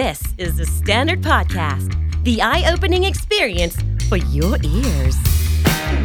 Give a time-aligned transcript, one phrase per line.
[0.00, 1.90] This is the Standard Podcast.
[2.24, 3.76] The eye-opening experience
[4.08, 5.16] for your ears.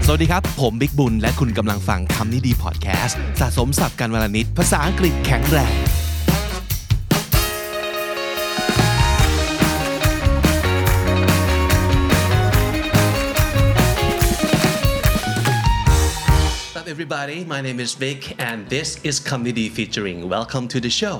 [0.06, 5.76] สวัสดีครับ ผมบิ๊กบุญ และคุณกำลังฟังคำนี้ดีพอดแคสต์สะสมสับการวลนิดภาษาอังกฤษแข็งแรง
[16.96, 20.20] Everybody, my name is Vic, and this is Kham Nee Dee Featuring.
[20.36, 21.16] Welcome to the show.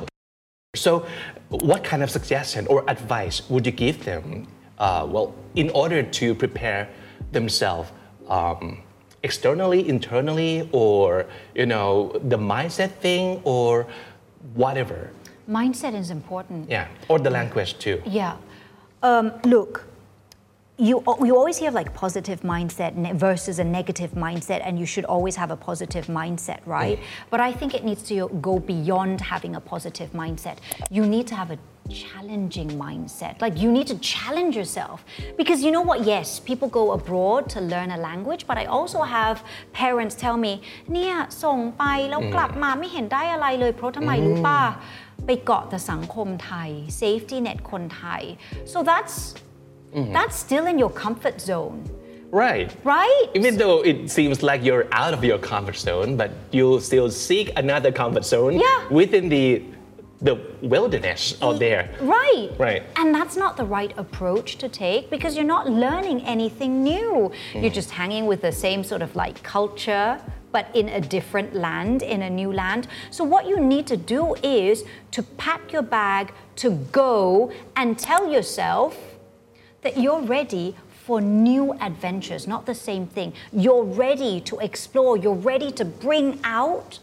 [0.78, 1.06] So,
[1.50, 4.48] what kind of suggestion or advice would you give them?
[4.78, 6.88] Uh, well, in order to prepare
[7.32, 7.92] themselves
[8.28, 8.84] um,
[9.24, 13.88] externally, internally, or you know, the mindset thing, or
[14.54, 15.12] whatever.
[15.50, 16.70] Mindset is important.
[16.70, 18.02] Yeah, or the language too.
[18.06, 18.38] Yeah.
[19.02, 19.86] Um, look,
[20.79, 20.97] you,
[21.29, 25.37] you always hear like positive mindset ne- versus a negative mindset, and you should always
[25.37, 26.99] have a positive mindset, right?
[27.31, 30.57] But I think it needs to go beyond having a positive mindset.
[30.91, 33.41] You need to have a challenging mindset.
[33.41, 35.05] Like you need to challenge yourself.
[35.37, 35.99] Because you know what?
[36.05, 40.53] Yes, people go abroad to learn a language, but I also have parents tell me
[40.93, 41.15] เนี่ย
[41.45, 44.61] ส่งไปแล้วกลับมาไม่เห็นได้อะไรเลยเพราะทำไมรู้ป่ะ
[45.27, 48.23] ไปเกาะแต่สังคมไทย safety net คนไทย
[48.73, 49.17] so that's
[49.94, 50.14] Mm-hmm.
[50.14, 51.90] that's still in your comfort zone
[52.32, 52.76] Right.
[52.84, 57.10] right Even though it seems like you're out of your comfort zone, but you still
[57.10, 58.88] seek another comfort zone Yeah.
[58.90, 59.64] within the
[60.20, 61.94] the wilderness out there.
[62.02, 62.50] Right.
[62.58, 62.84] Right.
[62.96, 67.32] And that's not the right approach to take because you're not learning anything new.
[67.54, 67.68] You're mm-hmm.
[67.70, 70.20] just hanging with the same sort of like culture,
[70.52, 72.88] but in a different land, in a new land.
[73.12, 78.28] So, what you need to do is to pack your bag, to go and tell
[78.28, 79.07] yourself
[79.82, 80.76] that you're ready
[81.06, 83.34] for new adventures, not the same thing.
[83.54, 87.00] You're ready to explore, you're ready to bring out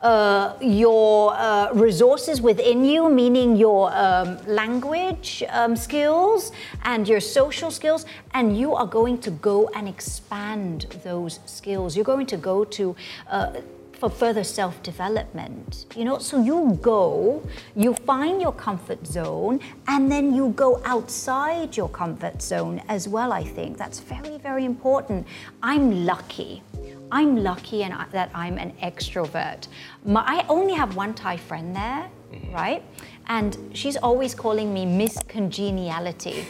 [0.00, 6.50] uh, your uh, resources within you, meaning your um, language um, skills
[6.82, 11.94] and your social skills, and you are going to go and expand those skills.
[11.94, 12.96] You're going to go to
[13.30, 13.60] uh,
[14.02, 15.86] for further self development.
[15.94, 17.40] You know, so you go,
[17.76, 23.32] you find your comfort zone, and then you go outside your comfort zone as well.
[23.32, 25.24] I think that's very, very important.
[25.62, 26.64] I'm lucky.
[27.12, 29.68] I'm lucky and I, that I'm an extrovert.
[30.04, 32.52] My, I only have one Thai friend there, mm-hmm.
[32.52, 32.82] right?
[33.28, 36.44] And she's always calling me Miss Congeniality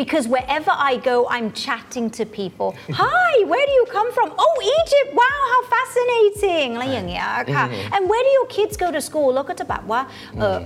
[0.00, 2.68] Because wherever I go, I'm chatting to people.
[3.02, 4.28] Hi, where do you come from?
[4.44, 5.08] Oh, Egypt.
[5.20, 6.68] Wow, how fascinating.
[6.74, 7.64] อะไรอย่างเงี้ยค่ะ
[7.94, 9.28] And where do your kids go to school?
[9.34, 10.00] แล้วก็จะแบบว่า
[10.38, 10.58] เอ่อ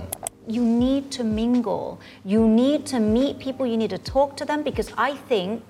[0.55, 1.87] you need to mingle.
[2.33, 3.63] You need to meet people.
[3.71, 5.61] You need to talk to them because I think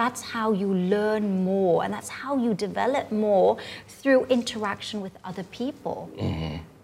[0.00, 3.50] that's how you learn more and that's how you develop more
[3.98, 5.98] through interaction with other people.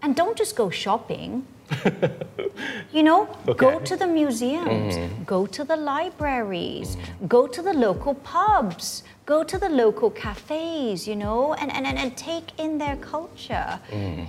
[0.03, 1.29] And don't just go shopping.
[2.92, 3.26] you know,
[3.56, 5.24] go to the museums, mm-hmm.
[5.24, 6.96] go to the libraries,
[7.28, 11.98] go to the local pubs, go to the local cafes, you know, and, and, and,
[11.98, 13.80] and take in their culture.
[13.90, 14.28] Mm.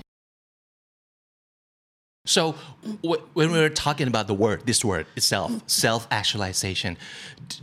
[2.25, 2.55] So,
[3.03, 5.61] w- when we were talking about the word, this word itself, mm.
[5.69, 6.97] self-actualization,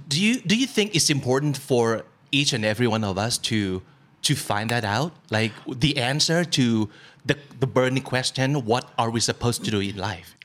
[0.09, 3.83] do you do you think it's important for each and every one of us to
[4.23, 6.89] to find that out, like the answer to
[7.27, 10.37] the the burning question, what are we supposed to do in life?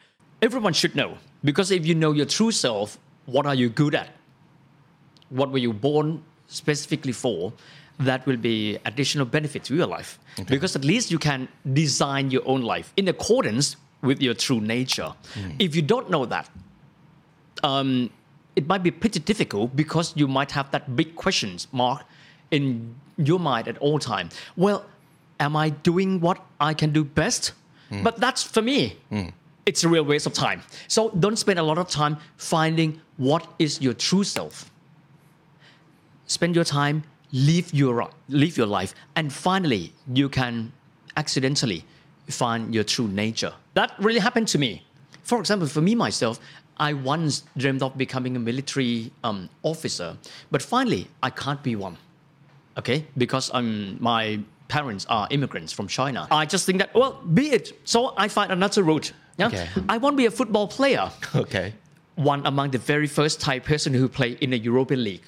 [0.41, 1.17] everyone should know.
[1.43, 4.09] Because if you know your true self what are you good at?
[5.29, 7.51] What were you born specifically for
[7.99, 10.17] that will be additional benefit to your life?
[10.47, 15.11] Because at least you can design your own life in accordance with your true nature.
[15.59, 16.49] If you don't know that
[17.63, 18.09] um,
[18.55, 22.05] it might be pretty difficult because you might have that big questions mark
[22.51, 24.29] in your mind at all time.
[24.55, 24.85] Well
[25.39, 27.51] am i doing what i can do best?
[28.03, 28.97] But that's for me.
[29.65, 30.61] It's a real waste of time.
[30.87, 34.71] So don't spend a lot of time finding what is your true self.
[36.25, 40.71] Spend your time live your live your life and finally you can
[41.17, 41.83] accidentally
[42.29, 43.53] find your true nature.
[43.73, 44.83] That really happened to me.
[45.23, 46.39] For example for me myself
[46.79, 50.15] i once dreamed of becoming a military um, officer
[50.51, 51.97] but finally i can't be one
[52.77, 57.49] okay because um, my parents are immigrants from china i just think that well be
[57.51, 59.67] it so i find another route yeah Okay.
[59.89, 61.73] i want to be a football player Okay.
[62.15, 65.21] one among the very first Thai person who played in the European League.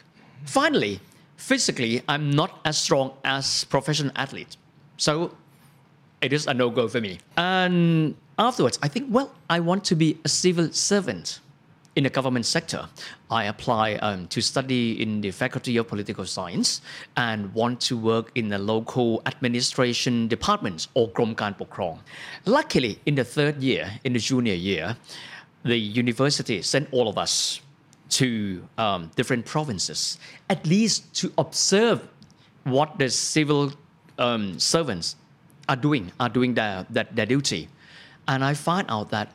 [0.46, 1.00] Finally,
[1.38, 4.58] physically, I'm not as strong as professional athlete.
[4.98, 5.36] So
[6.26, 7.20] it is a no-go for me.
[7.38, 11.40] And afterwards, I think, well, I want to be a civil servant
[11.96, 12.88] in the government sector,
[13.30, 16.82] I apply um, to study in the Faculty of Political Science
[17.18, 22.00] and want to work in the local administration departments or kromkan Pokrong.
[22.46, 24.96] Luckily, in the third year, in the junior year,
[25.64, 27.62] the university sent all of us
[28.10, 30.18] to um, different provinces,
[30.50, 32.08] at least to observe
[32.64, 33.72] what the civil
[34.18, 35.16] um, servants
[35.68, 37.68] are doing, are doing their, their, their duty.
[38.28, 39.32] And I find out that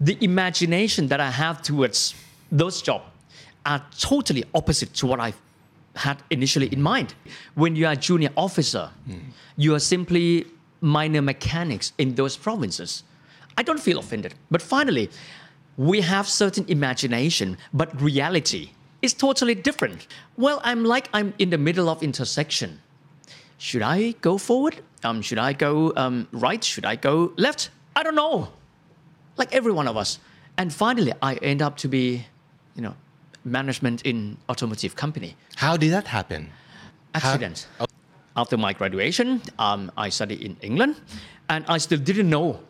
[0.00, 2.14] the imagination that I have towards
[2.50, 3.04] those jobs
[3.64, 5.32] are totally opposite to what I
[5.96, 7.14] had initially in mind.
[7.54, 8.90] When you are a junior officer,
[9.56, 10.46] you are simply
[10.80, 13.02] minor mechanics in those provinces.
[13.56, 14.34] I don't feel offended.
[14.50, 15.10] But finally,
[15.76, 18.70] we have certain imagination, but reality
[19.02, 20.06] is totally different.
[20.36, 22.80] Well, I'm like I'm in the middle of intersection.
[23.58, 24.76] Should I go forward?
[25.02, 26.62] Um, should I go um, right?
[26.62, 27.70] Should I go left?
[27.94, 28.48] I don't know.
[29.36, 30.18] Like every one of us.
[30.58, 32.26] And finally, I end up to be,
[32.74, 32.94] you know,
[33.44, 35.36] management in automotive company.
[35.56, 36.50] How did that happen?
[37.14, 37.68] Accident.
[38.36, 41.00] After my graduation, um, I studied in England,
[41.48, 42.60] and I still didn't know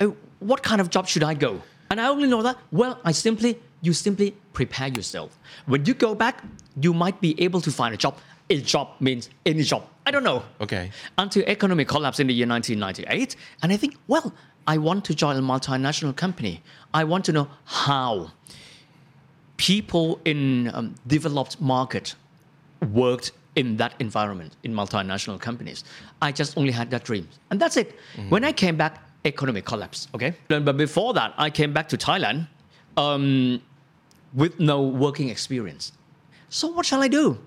[0.00, 0.06] uh,
[0.40, 1.62] what kind of job should I go.
[1.90, 5.38] And I only know that well, I simply you simply prepare yourself.
[5.66, 6.42] When you go back,
[6.80, 8.18] you might be able to find a job.
[8.50, 9.84] A job means any job.
[10.06, 10.42] I don't know.
[10.60, 10.90] Okay.
[11.16, 14.34] Until economic collapse in the year 1998, and I think, well,
[14.66, 16.62] I want to join a multinational company.
[16.92, 18.30] I want to know how
[19.56, 22.14] people in um, developed market
[22.92, 25.84] worked in that environment in multinational companies.
[26.20, 27.94] I just only had that dream, and that's it.
[28.28, 30.08] When I came back, economic collapse.
[30.14, 32.48] Okay, but but before that, I came back to Thailand
[32.96, 33.60] um,
[34.34, 35.92] with no working experience.
[36.48, 37.38] So what shall I do?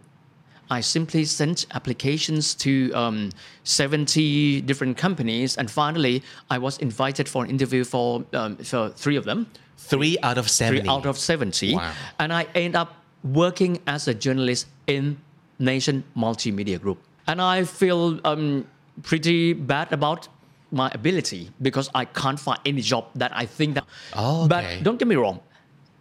[0.69, 3.29] I simply sent applications to um,
[3.63, 9.15] 70 different companies, and finally, I was invited for an interview for um, for three
[9.15, 9.47] of them
[9.77, 10.79] Three out of 70.
[10.81, 11.91] three out of 70 Wow.
[12.19, 12.89] and i end up
[13.23, 15.15] working as a journalist in
[15.59, 16.97] nation multimedia group
[17.27, 18.65] and i feel um,
[19.03, 20.27] pretty bad about
[20.71, 23.85] my ability because i can't find any job that i think that
[24.15, 24.49] Oh, okay.
[24.49, 25.39] but don't get me wrong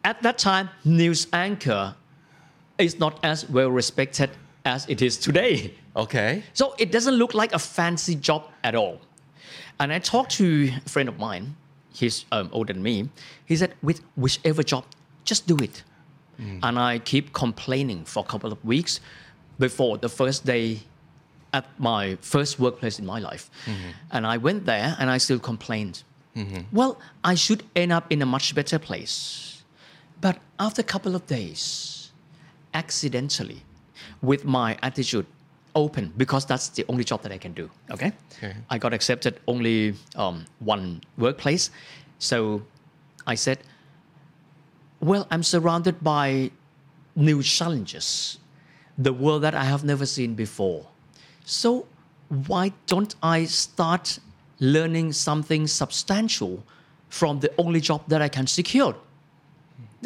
[0.04, 1.94] at that time news anchor
[2.78, 4.30] is not as well respected
[4.66, 6.42] as it is today Okay.
[6.52, 9.00] so it doesn't look like a fancy job at all.
[9.80, 11.56] And I talked to a friend of mine,
[11.94, 13.08] he's um, older than me.
[13.46, 14.84] He said, with whichever job,
[15.24, 15.82] just do it.
[16.36, 16.58] Hmm.
[16.62, 19.00] And I keep complaining for a couple of weeks
[19.58, 20.80] before the first day
[21.54, 23.50] at my first workplace in my life.
[23.64, 23.90] Mm-hmm.
[24.12, 26.02] And I went there and I still complained.
[26.36, 26.62] Mm-hmm.
[26.72, 29.62] Well, I should end up in a much better place.
[30.20, 32.12] But after a couple of days,
[32.74, 33.62] accidentally,
[34.22, 35.26] with my attitude
[35.74, 37.70] open, because that's the only job that I can do.
[37.90, 38.12] Okay.
[38.38, 38.54] Okay.
[38.70, 41.70] I got accepted only um, one workplace,
[42.18, 42.62] so
[43.26, 43.58] I said,
[45.00, 46.50] "Well, I'm surrounded by
[47.14, 48.38] new challenges,
[48.96, 50.86] the world that I have never seen before.
[51.44, 51.86] So
[52.46, 54.18] why don't I start
[54.58, 56.62] learning something substantial
[57.08, 58.94] from the only job that I can secure?"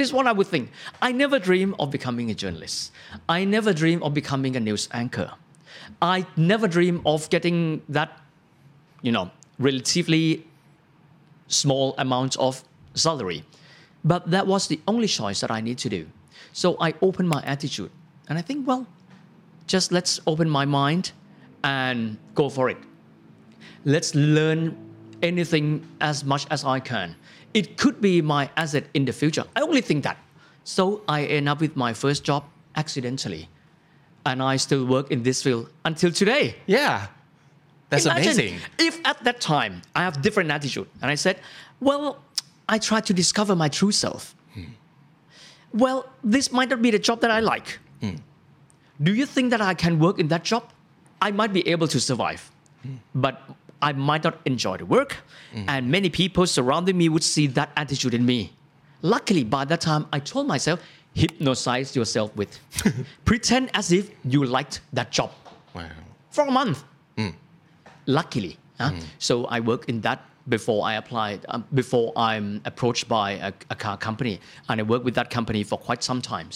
[0.00, 0.70] This is what I would think.
[1.02, 2.91] I never dream of becoming a journalist.
[3.29, 5.31] I never dream of becoming a news anchor.
[6.00, 8.19] I never dream of getting that,
[9.02, 10.47] you know, relatively
[11.49, 12.64] small amount of
[12.94, 13.44] salary.
[14.02, 16.06] But that was the only choice that I need to do.
[16.55, 17.91] So I opened my attitude
[18.31, 18.87] and I think, well,
[19.67, 21.12] just let's open my mind
[21.62, 22.79] and go for it.
[23.85, 24.79] Let's learn
[25.23, 27.17] anything as much as I can.
[27.52, 29.44] It could be my asset in the future.
[29.56, 30.19] I only think that.
[30.65, 32.44] So I end up with my first job
[32.77, 33.48] accidentally.
[34.27, 36.56] And I still work in this field until today.
[36.67, 37.06] Yeah.
[37.89, 38.58] That's Imagine amazing.
[38.79, 41.41] If at that time I have different attitude and I said,
[41.81, 42.22] well,
[42.69, 44.36] I try to discover my true self.
[45.72, 47.79] Well, this might not be the job that I like.
[49.03, 50.65] Do you think that I can work in that job?
[51.22, 52.51] I might be able to survive,
[53.15, 53.41] but
[53.81, 55.12] I might not enjoy the work.
[55.74, 58.40] And many people surrounding me would see that attitude in me.
[59.16, 60.78] Luckily, by that time, I told myself,
[61.14, 62.52] hypnotize yourself with.
[63.31, 65.31] Pretend as if you liked that job
[65.78, 65.83] Wow.
[66.35, 66.78] for a month.
[68.19, 68.92] Luckily, huh?
[69.28, 70.19] so I work in that
[70.56, 74.35] before I applied, um, before I'm approached by a, a car company,
[74.69, 76.56] and I work with that company for quite some times.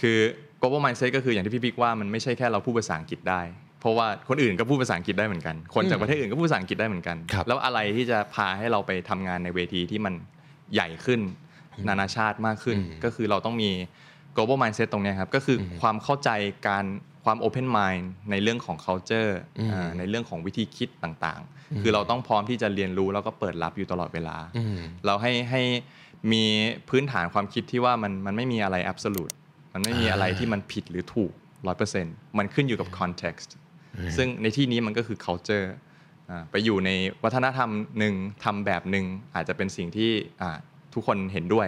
[0.00, 0.18] คือ
[0.60, 3.42] global mindset ก็คืออย่างที่พี่บิ๊กว่ามันไม่ใช่แค่เราพูดภาษาอังกฤษได้
[3.79, 10.13] เพราะว่าคนอื่นก็พูดภาษาอังกฤษได้เหมือนกัน คนจากประเทศอื่นก็พูดภาษาอังกฤษได้เหมือนกันครับแล้วอะไรที่จะพาให้เราไปทำงานในเวทีที่มัน
[10.73, 11.19] ใหญ่ขึ้น
[11.87, 13.71] นานาชาติมากขึ้น ก็คือเราต้องมี
[14.35, 16.29] global mindset ตรงเนี้ยครับ ก็คืออความเข้าใจ
[16.67, 16.85] การ
[17.25, 19.31] ความ open mind ในเรื่องของ culture
[19.71, 24.37] อ่าในเรื่องของวิธีคิดต่างๆ คือเราต้องพร้อมที่จะเรียนรู้แล้วก็เปิดรับอยู่ตลอดเวลา
[25.05, 25.61] เราให้ให้
[26.31, 26.43] มี
[26.89, 29.33] พื้นฐานความคิดที่ว่ามันมันไม่มีอะไร absolute
[29.73, 31.31] มันไม่มีอะไรที่มันผิดหรือถูก
[31.67, 33.49] ร้อยเปอร์เซ็นต์มันขึ้นอยู่กับ context
[34.17, 35.67] ซึ่งในที่นี้มันก็คือ culture
[36.29, 36.89] อ่าไปอยู่ใน
[37.23, 37.69] วัฒนธรรม
[37.99, 39.05] หนึ่งทำแบบหนึ่ง
[39.35, 40.57] อาจจะเป็นสิ่งที่อ่า
[40.93, 41.67] ทุกคนเห็นด้วย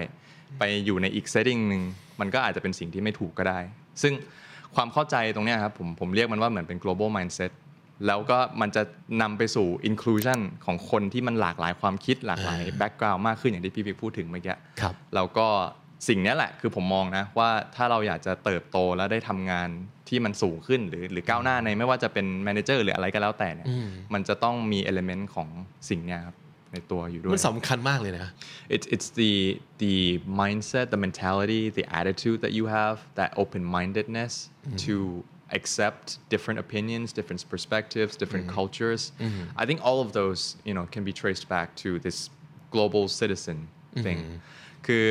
[0.59, 1.81] ไปอยู่ในอีกเซตติ้งหนึ่ง
[2.19, 3.59] มันก็อาจจะเป็นสิ่งที่ไม่ถูกก็ได้
[4.01, 4.13] ซึ่ง
[4.75, 7.51] ความเข้าใจตรงเนี้ยครับผมผมเรียกมันว่าเหมือนเป็น global mindset
[8.07, 8.83] แล้วก็มันจะ
[9.21, 15.47] นำไปสู่ inclusion ของคนที่มันหลากหลายความคิดหลากหลาย background มากขึ้นอย่างที่พี่พิกพูดถึงเมื่อกี้ครับแล้วก็
[16.07, 19.69] สิ่งเนี้ยแหละคือผมมองนะว่าถ้าเราอยากจะเติบโตแล้วได้ทำงาน
[20.09, 23.67] ที่มันสูงขึ้นหรือหรือก้าวหน้าในไม่ว่าจะเป็นแมเนเจอร์หรืออะไรก็แล้วแต่เนี่ย
[24.13, 25.47] มันจะต้องมี element ของ
[25.89, 26.35] สิ่งเนี้ยครับ
[26.73, 28.27] ในตัวอยู่ด้วยมันสำคัญมากเลยนะ
[28.75, 29.33] it's it's the
[29.83, 29.95] the
[30.41, 34.33] mindset the mentality the attitude that you have that open-mindedness
[34.85, 34.95] to
[35.57, 39.01] accept different opinions different perspectives different cultures
[39.61, 42.17] i think all of those you know can be traced back to this
[42.75, 43.57] global citizen
[44.05, 44.19] thing
[44.87, 45.05] คือ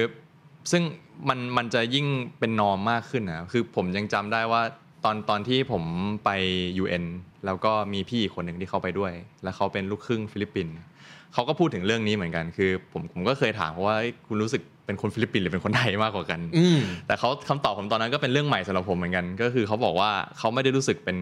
[0.71, 0.83] ซึ่ง
[1.29, 2.07] มันมันจะยิ่ง
[2.39, 4.63] เป็นนอมมากขึ้นนะคือผมยังจำได้ว่า
[5.05, 5.83] ตอนตอนที่ผม
[6.25, 6.31] ไป
[6.83, 7.05] UN
[7.47, 9.13] แล้วก็มีพี่อีกคนหนึ่งที่เขาไปด้วย
[9.43, 10.75] แล้วเขาเป็นลูกครึ่งฟิลิปปินส์
[11.35, 16.41] เขาก็พูดถึงเรื่องนี้เหมือนกัน คือผมผมก็เคยถามเขาว่าเอ้ยคุณรู้สึกเป็นคนฟิลิปปินส์หรือเป็นคนไทยมากกว่ากัน
[17.07, 21.17] แต่เขาคำตอบผมตอนนั้นก็เป็นเรื่องใหม่สำหรับผมเหมือนกัน ก็คือเขาบอกว่าเขาไม่ได้รู้สึกเป็น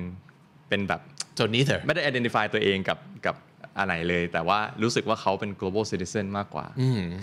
[0.69, 1.01] เป็นแบบ
[1.39, 3.35] so neither ไม่ได้ identify ตัวเองกับกับ
[3.79, 6.67] อะไรเลย แต่ว่ารู้สึกว่าเขาเป็น global citizen มากกว่า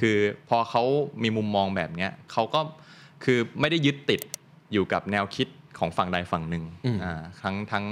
[0.02, 0.18] คือ
[0.50, 0.84] พอเขา
[1.24, 2.62] มีมุมมองแบบเนี้ยเขาก็
[3.24, 4.22] คือไม่ได้ยึดติด
[4.74, 5.48] อยู่กับแนวคิด
[5.80, 6.64] ของฝั่งใดฝั่งหนึ่ง
[7.04, 7.86] อ่าทั้งทั้ง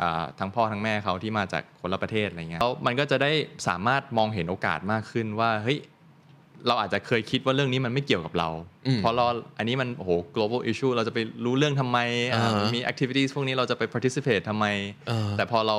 [0.00, 3.32] อ่าทั้งพ่อทั้งแม่เขาที่มาจากคนละประเทศอะไรเงี้ยแล้วมันก็จะได้
[3.68, 5.78] สามารถมองเห็นโอกาสมากขึ้นว่าเฮ้ย
[6.66, 8.48] เราอาจจะเคยคิดว่าเรื่องนี้มันไม่เกี่ยวกับเรา
[8.98, 9.26] เพราะเรา
[9.58, 11.98] อันนี้มันโอ้โห global issue เราจะไปรู้เรื่องทำไม
[12.32, 14.66] อ่าอ่าฮะมี activities พวกนี้เราจะไป participate ทำไม
[15.08, 15.78] เออแต่พอเรา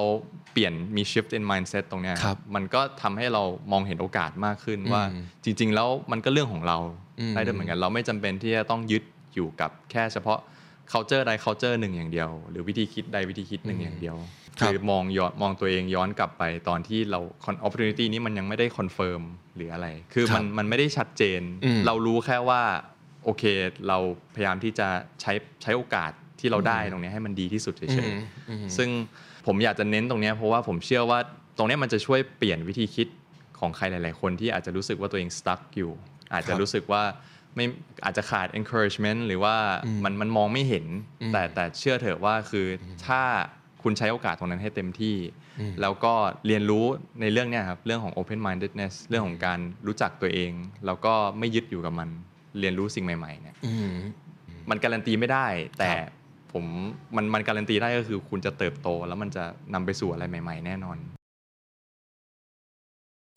[0.54, 5.04] เปลี่ยนมี shift in mindset ตรงเนี้ยครับมันก็ทำให้เรามองเห็นโอกาสมากขึ้นว่า
[5.44, 6.78] จริง ๆ แล้วมันก็เรื่องของเรา
[7.34, 9.04] ได้ด้วยเหมือนกัน เราไม่จำเป็นที่จะต้องยึด
[9.36, 10.40] อยู่กับแค่เฉพาะ
[10.92, 14.18] culture ใด culture หนึ่งอย่างเดียว หรือวิธีคิดใดวิธีคิดหนึ่งอย่างเดียว
[14.60, 17.20] ครับคือมองย้อนมองตัวเองย้อนกลับไปตอนที่เรา
[17.66, 19.22] opportunity นี้มันยังไม่ได้ confirm
[19.56, 22.62] หรืออะไร คือมันมันไม่ได้ชัดเจนอืมเรารู้แค่ว่า
[23.26, 23.44] โอเค
[23.88, 23.98] เรา
[24.36, 24.88] พยายามที่จะ
[25.22, 28.90] ใช้ใช้โอกาสที่เราได้ตรงเนี้ยให้มันดีที่สุดเฉยๆซึ่ง
[29.48, 31.20] ผมอยากจะเน้นตรงเนี้ยเพราะว่าผมเชื่อว่า
[31.58, 33.08] ตรงเนี้ยมันจะช่วยเปลี่ยนวิธีคิด
[33.60, 35.92] ของใครหลาย ๆ คนที่อาจจะรู้สึกว่าตัวเอง stuck อยู่
[36.34, 37.04] อาจจะรู้สึกว่า
[37.56, 37.66] ไม่
[38.04, 39.56] อาจจะขาด encouragement หรือว่า
[40.04, 40.86] มันมันมองไม่เห็น
[41.34, 42.68] แต่แต่เชื่อเถอะว่าคือ
[43.08, 43.22] ถ้า
[43.84, 45.16] คุณใช้โอกาสตรงนั้นให้เต็มที่
[45.82, 46.14] แล้วก็
[46.48, 46.86] เรียนรู้
[47.22, 50.52] ในเรื่องเนี้ยครับเรื่องของ open mindedness เรื่องของการรู้จักตัวเอง
[50.86, 52.10] แล้วก็ไม่ยึดอยู่กับมัน
[52.60, 53.56] เรียนรู้สิ่งใหม่ๆเนี่ย
[54.70, 55.48] มันการันตีไม่ได้
[55.80, 55.92] แต่
[56.54, 56.66] ผม
[57.16, 60.98] มันมันการันตีได้ก็คือคุณจะเติบโต แล้วมันจะนำไปสู่อะไรใหม่ ๆ แน่นอน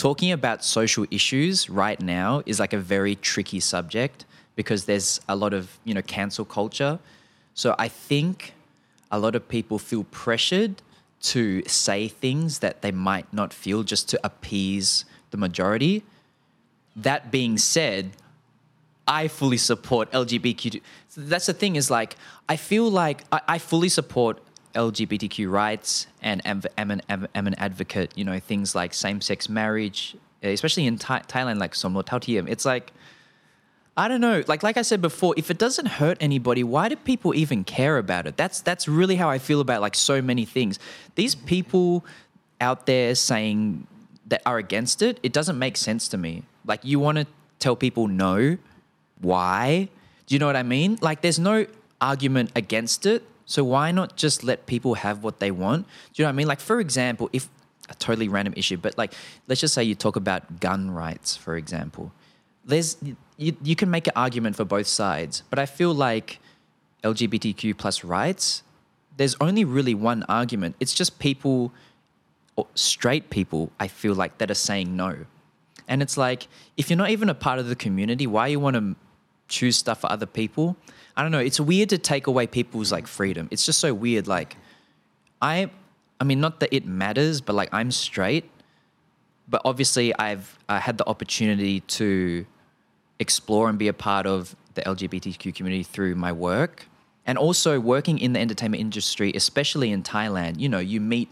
[0.02, 4.24] Talking about social issues right now is like a very tricky subject
[4.56, 6.98] because there's a lot of, you know, cancel culture.
[7.54, 8.52] So I think
[9.12, 10.82] a lot of people feel pressured
[11.30, 16.02] to say things that they might not feel just to appease the majority.
[16.96, 18.10] That being said,
[19.06, 20.80] I fully support LGBTQ.
[21.16, 22.16] That's the thing is like
[22.48, 24.40] I feel like I, I fully support
[24.74, 28.12] LGBTQ rights and am, am, an, am, an advocate.
[28.16, 32.48] You know things like same-sex marriage, eh, especially in Thai, Thailand, like Somlo Tautium.
[32.48, 32.92] It's like
[33.96, 34.42] I don't know.
[34.46, 37.98] Like like I said before, if it doesn't hurt anybody, why do people even care
[37.98, 38.36] about it?
[38.36, 40.78] That's that's really how I feel about like so many things.
[41.14, 42.04] These people
[42.60, 43.86] out there saying
[44.26, 46.44] that are against it, it doesn't make sense to me.
[46.64, 47.26] Like you want to
[47.58, 48.56] tell people no,
[49.20, 49.88] why?
[50.26, 50.98] Do you know what I mean?
[51.02, 51.66] Like there's no
[52.00, 53.22] argument against it.
[53.46, 55.86] So why not just let people have what they want?
[55.86, 56.46] Do you know what I mean?
[56.46, 57.48] Like for example, if
[57.88, 59.12] a totally random issue, but like
[59.48, 62.12] let's just say you talk about gun rights, for example.
[62.64, 62.96] There's
[63.36, 66.38] you, you can make an argument for both sides, but I feel like
[67.02, 68.62] LGBTQ plus rights,
[69.16, 70.76] there's only really one argument.
[70.80, 71.72] It's just people
[72.74, 75.26] straight people, I feel like, that are saying no.
[75.88, 78.76] And it's like, if you're not even a part of the community, why you want
[78.76, 78.96] to
[79.52, 80.76] choose stuff for other people?
[81.16, 81.38] I don't know.
[81.38, 83.48] It's weird to take away people's like freedom.
[83.50, 84.26] It's just so weird.
[84.26, 84.56] Like,
[85.40, 85.70] I,
[86.20, 88.50] I mean, not that it matters, but like I'm straight,
[89.48, 92.46] but obviously I've uh, had the opportunity to
[93.18, 96.88] explore and be a part of the LGBTQ community through my work.
[97.24, 101.28] And also working in the entertainment industry, especially in Thailand, you know, you meet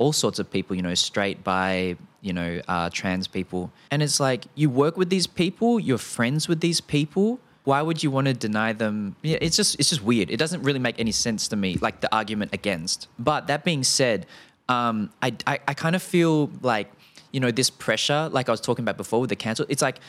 [0.00, 3.70] all sorts of people, you know, straight, bi, you know, uh, trans people.
[3.90, 7.38] And it's like you work with these people, you're friends with these people.
[7.64, 9.14] Why would you want to deny them?
[9.22, 10.30] Yeah, it's just it's just weird.
[10.30, 13.08] It doesn't really make any sense to me, like the argument against.
[13.18, 14.26] But that being said,
[14.70, 16.90] um, I, I I kind of feel like
[17.30, 19.66] you know this pressure, like I was talking about before with the cancel.
[19.68, 20.00] It's like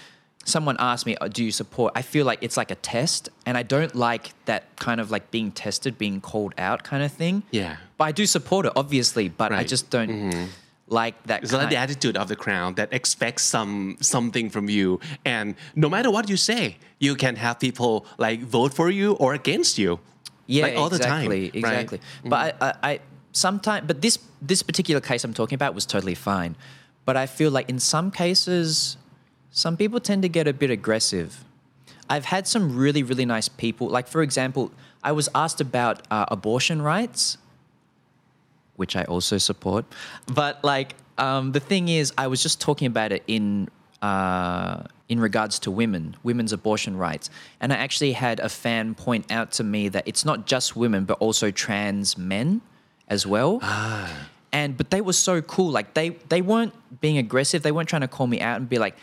[0.46, 3.58] someone asked me, oh, "Do you support?" I feel like it's like a test, and
[3.58, 7.44] I don't like that kind of like being tested, being called out, kind of thing.
[7.52, 7.78] Yeah.
[7.98, 9.30] But I do support it, obviously.
[9.30, 10.46] But I just don't mm-hmm.
[10.88, 11.44] like that.
[11.44, 15.90] It's like the attitude of the crowd that expects some something from you, and no
[15.90, 20.00] matter what you say, you can have people like vote for you or against you.
[20.48, 21.56] yeah, like all the time, exactly, right?
[21.56, 21.98] exactly.
[21.98, 22.30] Mm-hmm.
[22.30, 23.00] But I, I, I
[23.32, 26.56] sometimes, but this this particular case I'm talking about was totally fine.
[27.06, 28.98] But I feel like in some cases,
[29.52, 31.44] some people tend to get a bit aggressive.
[32.10, 33.88] I've had some really really nice people.
[33.88, 34.72] Like for example,
[35.04, 37.38] I was asked about uh, abortion rights,
[38.76, 39.86] which I also support.
[40.28, 43.70] But like um, the thing is, I was just talking about it in
[44.02, 47.30] uh, in regards to women, women's abortion rights,
[47.60, 51.06] and I actually had a fan point out to me that it's not just women,
[51.06, 52.62] but also trans men
[53.08, 53.60] as well.
[54.54, 55.72] And but they were so cool.
[55.72, 57.62] Like they they weren't being aggressive.
[57.62, 58.96] They weren't trying to call me out and be like,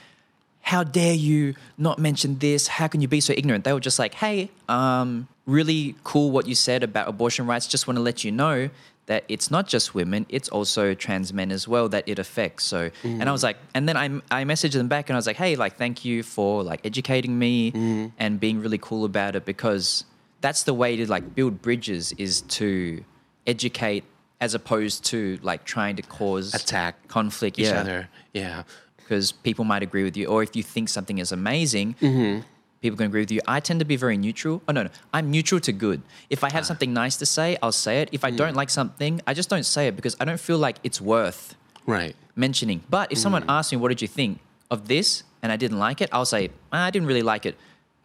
[0.62, 2.68] "How dare you not mention this?
[2.68, 6.46] How can you be so ignorant?" They were just like, "Hey, um, really cool what
[6.46, 7.66] you said about abortion rights.
[7.66, 8.68] Just want to let you know
[9.06, 12.90] that it's not just women; it's also trans men as well that it affects." So,
[13.02, 15.36] and I was like, and then I I messaged them back and I was like,
[15.36, 20.04] "Hey, like thank you for like educating me and being really cool about it because
[20.40, 23.04] that's the way to like build bridges is to
[23.46, 24.04] educate."
[24.40, 28.08] As opposed to like trying to cause Attack conflict, each yeah other.
[28.32, 28.62] Yeah.
[29.08, 32.40] Because people might agree with you, or if you think something is amazing, Mm-hmm.
[32.82, 33.40] people can agree with you.
[33.48, 34.60] I tend to be very neutral.
[34.68, 36.02] Oh no, no, I'm neutral to good.
[36.28, 36.70] If I have Ah.
[36.70, 38.08] something nice to say, I'll say it.
[38.12, 38.36] If I Mm.
[38.42, 41.54] don't like something, I just don't say it because I don't feel like it's worth
[41.86, 42.14] Right.
[42.36, 42.82] mentioning.
[42.90, 43.56] But if someone Mm.
[43.58, 44.38] asks me, "What did you think
[44.70, 47.54] of this?" and I didn't like it, I'll say, "Ah, "I didn't really like it."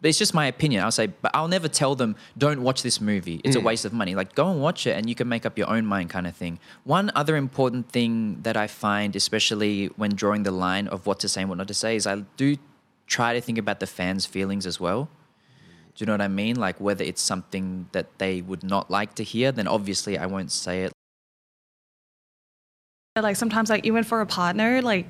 [0.04, 0.84] But it's just my opinion.
[0.84, 3.40] I'll say, but I'll never tell them, "Don't watch this movie.
[3.42, 3.64] It's a Mm.
[3.64, 5.86] waste of money." Like, go and watch it, and you can make up your own
[5.86, 6.58] mind, kind of thing.
[6.84, 11.28] One other important thing that I find, especially when drawing the line of what to
[11.30, 12.56] say and what not to say, is I do
[13.06, 15.08] try to think about the fans' feelings as well.
[15.94, 16.56] Do you know what I mean?
[16.56, 20.52] Like whether it's something that they would not like to hear, then obviously I won't
[20.52, 20.92] say it.
[23.16, 25.08] like sometimes like even for a partner like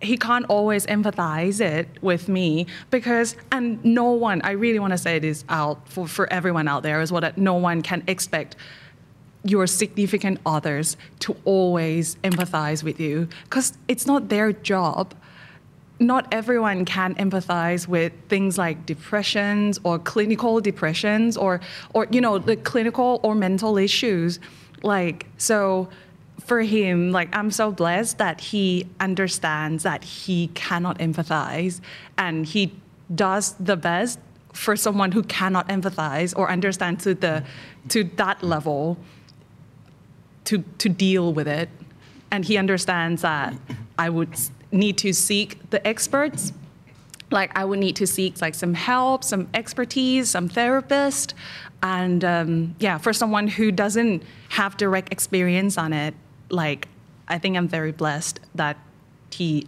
[0.00, 4.98] he can't always empathize it with me because and no one i really want to
[4.98, 8.54] say this out for, for everyone out there is what no one can expect
[9.44, 15.14] your significant others to always empathize with you because it's not their job.
[16.00, 21.60] Not everyone can empathize with things like depressions or clinical depressions or
[21.92, 24.38] or you know the clinical or mental issues
[24.82, 25.88] like so
[26.48, 31.80] for him like i'm so blessed that he understands that he cannot empathize
[32.16, 32.72] and he
[33.14, 34.18] does the best
[34.52, 37.44] for someone who cannot empathize or understand to the
[37.88, 38.98] to that level
[40.44, 41.68] to to deal with it.
[42.30, 43.54] And he understands that
[43.98, 44.30] i would
[44.70, 46.52] need to seek the experts.
[47.30, 51.34] Like i would need to seek like some help some expertise some therapist
[51.82, 56.14] and um, yeah for someone who doesn't have direct experience on it
[56.50, 56.88] like
[57.28, 58.76] i think i'm very blessed that
[59.30, 59.66] he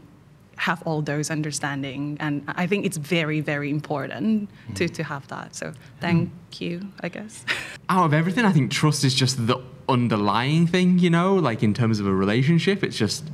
[0.56, 4.92] have all those understanding and i think it's very very important to, hmm.
[4.92, 6.64] to have that so thank hmm.
[6.64, 7.44] you i guess
[7.90, 11.74] out of everything, I think trust is just the underlying thing, you know, like in
[11.74, 12.84] terms of a relationship.
[12.84, 13.24] It's just,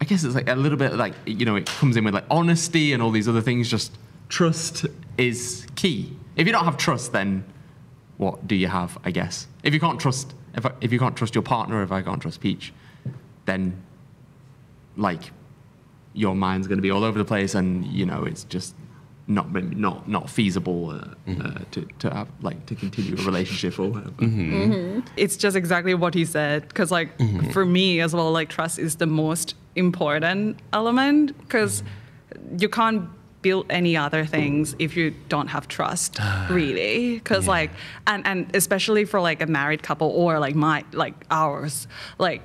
[0.00, 2.24] I guess it's like a little bit like, you know, it comes in with like
[2.30, 3.68] honesty and all these other things.
[3.68, 4.86] Just trust
[5.18, 6.16] is key.
[6.36, 7.44] If you don't have trust, then
[8.18, 9.48] what do you have, I guess?
[9.64, 12.20] If you can't trust, if, I, if you can't trust your partner, if I can't
[12.20, 12.72] trust Peach,
[13.46, 13.82] then
[14.96, 15.30] like
[16.12, 18.74] your mind's going to be all over the place and, you know, it's just
[19.30, 21.42] not not not feasible uh, mm-hmm.
[21.42, 24.10] uh, to to have like to continue a relationship or whatever.
[24.12, 24.72] Mm-hmm.
[24.72, 25.00] Mm-hmm.
[25.18, 27.10] it's just exactly what he said because like
[27.52, 31.82] for me as well like trust is the most important element because
[32.58, 33.06] you can't
[33.42, 37.70] build any other things if you don't have trust ah, really because like
[38.08, 41.86] and and especially for like a married couple or like my like ours
[42.18, 42.42] like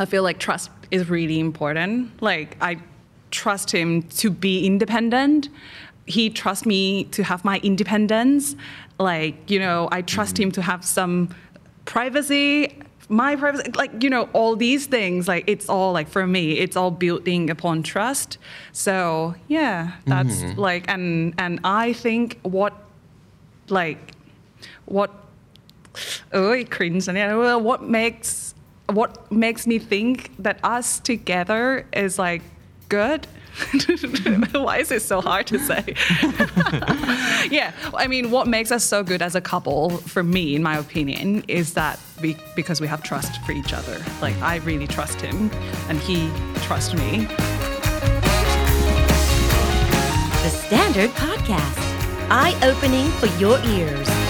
[0.00, 2.22] I feel like trust is really important.
[2.22, 2.78] Like I
[3.30, 5.50] trust him to be independent.
[6.06, 8.56] He trusts me to have my independence.
[8.98, 10.44] Like, you know, I trust mm-hmm.
[10.44, 11.34] him to have some
[11.84, 12.78] privacy,
[13.10, 15.28] my privacy, like, you know, all these things.
[15.28, 18.38] Like it's all like for me, it's all building upon trust.
[18.72, 20.58] So yeah, that's mm-hmm.
[20.58, 22.72] like and and I think what
[23.68, 24.12] like
[24.86, 25.10] what
[26.32, 28.54] oh it cringe and yeah, well, what makes
[28.86, 32.42] what makes me think that us together is like
[32.88, 33.26] good
[34.52, 35.84] why is it so hard to say
[37.50, 40.76] yeah i mean what makes us so good as a couple for me in my
[40.78, 41.98] opinion is that
[42.54, 44.02] because we have trust for each other.
[44.20, 45.50] Like i really trust him
[45.88, 46.30] and he
[46.62, 47.26] trusts me.
[50.42, 51.78] The Standard Podcast,
[52.30, 54.29] eye opening for your ears.